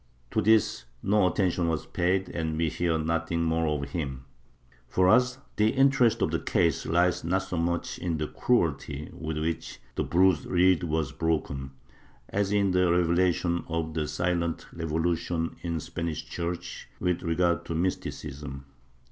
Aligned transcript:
To 0.31 0.41
this 0.41 0.85
no 1.03 1.27
attention 1.27 1.67
was 1.67 1.85
paid 1.85 2.27
and 2.29 2.57
we 2.57 2.69
hear 2.69 2.97
nothing 2.97 3.43
more 3.43 3.67
of 3.67 3.91
him. 3.91 4.25
For 4.87 5.07
us 5.07 5.37
the 5.57 5.69
interest 5.73 6.23
of 6.23 6.31
the 6.31 6.39
case 6.39 6.87
lies 6.87 7.23
not 7.23 7.43
so 7.43 7.55
much 7.57 7.99
in 7.99 8.17
the 8.17 8.25
cruelty 8.25 9.11
with 9.13 9.37
which 9.37 9.79
the 9.93 10.03
bruised 10.03 10.47
reed 10.47 10.81
was 10.85 11.11
broken, 11.11 11.73
as 12.29 12.51
in 12.51 12.71
the 12.71 12.91
revelation 12.91 13.63
of 13.67 13.93
the 13.93 14.07
silent 14.07 14.65
revolution 14.73 15.57
in 15.61 15.75
the 15.75 15.81
Spanish 15.81 16.25
Church 16.27 16.87
with 16.99 17.21
regard 17.21 17.63
to 17.65 17.75
mysti 17.75 18.09
cism. 18.09 18.63